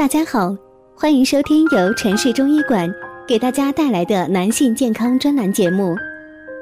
[0.00, 0.56] 大家好，
[0.94, 2.90] 欢迎收听由城市中医馆
[3.28, 5.94] 给大家带来的男性健康专栏节目。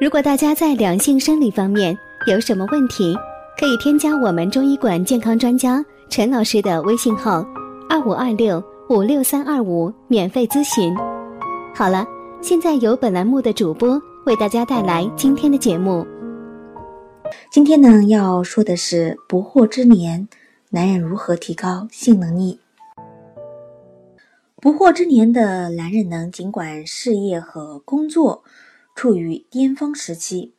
[0.00, 1.96] 如果大家在两性生理方面
[2.26, 3.14] 有什么问题，
[3.56, 7.46] 可以添加我们中医馆健康专家陈老师的微信号：
[7.88, 8.60] 二五二六
[8.90, 10.92] 五六三二五，免费咨询。
[11.72, 12.04] 好了，
[12.42, 16.04] 现在由本栏目的主播为大家带来今天的节目。
[17.52, 20.26] 今天呢，要说的是不惑之年，
[20.70, 22.58] 男人如何提高性能力。
[24.60, 28.42] 不惑之年的男人呢，尽管事业和工作
[28.96, 30.56] 处于巅峰时期，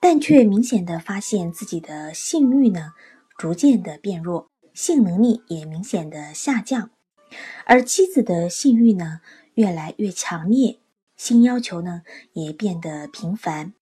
[0.00, 2.92] 但却明显的发现自己的性欲呢
[3.36, 6.88] 逐渐的变弱，性能力也明显的下降，
[7.66, 9.20] 而妻子的性欲呢
[9.52, 10.78] 越来越强烈，
[11.18, 13.74] 性要求呢也变得频繁。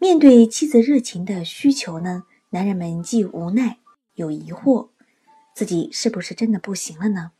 [0.00, 3.78] 面对妻子热情的需求呢，男人们既无奈
[4.14, 4.88] 又疑惑，
[5.54, 7.30] 自己是不是真的不行了呢？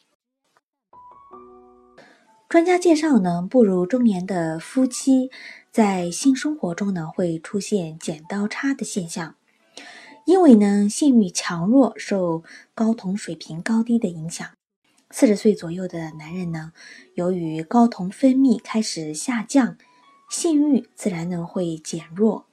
[2.48, 5.30] 专家介绍呢，步入中年的夫妻
[5.70, 9.34] 在性生活中呢会出现剪刀差的现象，
[10.24, 12.42] 因为呢性欲强弱受
[12.74, 14.48] 睾酮水平高低的影响。
[15.10, 16.72] 四十岁左右的男人呢，
[17.12, 19.76] 由于睾酮分泌开始下降，
[20.30, 22.46] 性欲自然呢会减弱。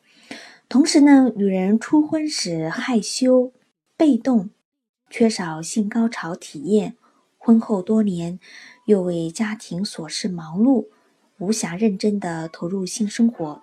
[0.67, 3.53] 同时呢，女人初婚时害羞、
[3.95, 4.49] 被动，
[5.09, 6.97] 缺少性高潮体验，
[7.37, 8.41] 婚后多年。
[8.85, 10.87] 又为家庭琐事忙碌，
[11.39, 13.61] 无暇认真的投入性生活。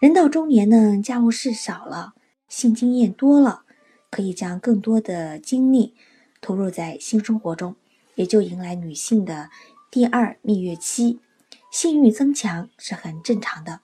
[0.00, 2.14] 人到中年呢，家务事少了，
[2.48, 3.62] 性经验多了，
[4.10, 5.94] 可以将更多的精力
[6.40, 7.76] 投入在性生活中，
[8.16, 9.48] 也就迎来女性的
[9.90, 11.20] 第二蜜月期，
[11.70, 13.80] 性欲增强是很正常的。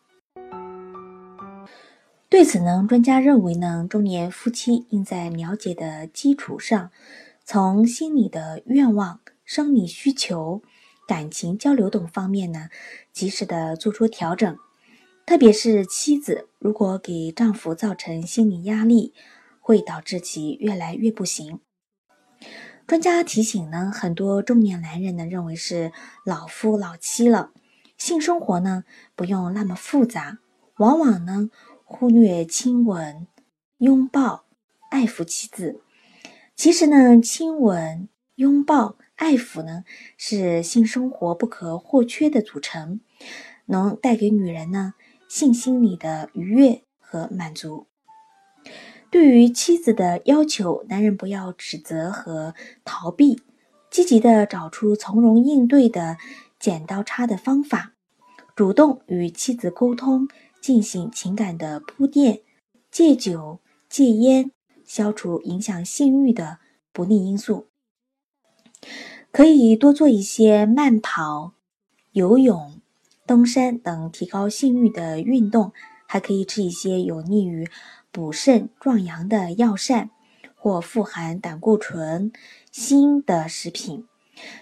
[2.29, 6.91] 对此呢，专家认为呢，中年夫妻应在了解的基础上，
[7.45, 9.21] 从心理的愿望。
[9.49, 10.63] 生理需求、
[11.07, 12.69] 感情交流等方面呢，
[13.15, 14.59] 及时的做出调整。
[15.25, 19.15] 特别是妻子如果给丈夫造成心理压力，
[19.59, 21.61] 会导致其越来越不行。
[22.87, 25.93] 专家提醒呢，很多中年男人呢认为是
[26.27, 27.53] 老夫老妻了，
[27.97, 28.85] 性生活呢
[29.17, 30.41] 不用那么复杂，
[30.77, 31.49] 往往呢
[31.85, 33.27] 忽略亲吻、
[33.79, 34.45] 拥抱、
[34.91, 35.81] 爱抚妻子。
[36.55, 38.97] 其实呢，亲吻、拥抱。
[39.19, 39.85] 爱抚呢
[40.17, 43.01] 是性生活不可或缺的组成，
[43.67, 44.95] 能带给女人呢
[45.29, 47.89] 性心理的愉悦和满足。
[49.11, 53.43] 对于妻子的要求，男人不要指责和逃避，
[53.91, 56.17] 积极的找出从容应对的
[56.61, 57.95] 剪刀差的方法，
[58.55, 60.29] 主动与妻子沟通，
[60.61, 62.43] 进行情感的铺垫，
[62.91, 64.53] 戒酒戒烟，
[64.85, 66.59] 消除影响性欲的
[66.93, 67.68] 不利因素。
[69.31, 71.53] 可以多做一些慢跑、
[72.13, 72.81] 游泳、
[73.27, 75.73] 登山等提高性欲的运动，
[76.07, 77.69] 还可以吃一些有利于
[78.11, 80.11] 补肾壮阳的药膳
[80.57, 82.33] 或富含胆固醇、
[82.73, 84.07] 锌的食品。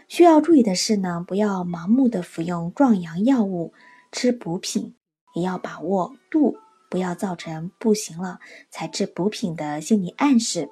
[0.08, 3.72] 需要注意的是呢，不要盲目的服用壮阳药物，
[4.10, 4.94] 吃补品
[5.34, 6.56] 也要把握度，
[6.90, 8.40] 不要造成不行了
[8.70, 10.70] 才吃补品的心理暗示，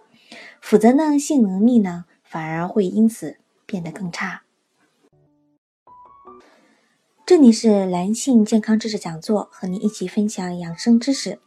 [0.61, 3.37] 否则呢，性能力呢反而会因此。
[3.67, 4.43] 变得更差。
[7.25, 11.39] 这里是男性健康知识讲座，和你一起分享养生知识。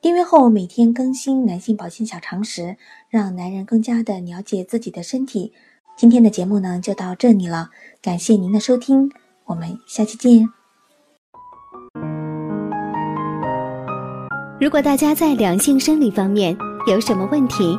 [0.00, 2.76] 订阅后每天更新男性保健小常识，
[3.08, 5.52] 让男人更加的了解自己的身体。
[5.96, 7.70] 今天的节目呢就到这里了，
[8.02, 9.12] 感谢您的收听，
[9.44, 10.48] 我们下期见。
[14.60, 16.56] 如果大家在两性生理方面
[16.88, 17.78] 有什么问题，